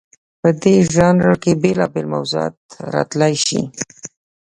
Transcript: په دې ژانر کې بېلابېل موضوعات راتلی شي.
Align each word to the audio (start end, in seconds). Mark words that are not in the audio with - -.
په 0.41 0.49
دې 0.61 0.75
ژانر 0.93 1.29
کې 1.43 1.51
بېلابېل 1.63 2.05
موضوعات 2.13 2.55
راتلی 2.93 3.33
شي. 3.45 3.61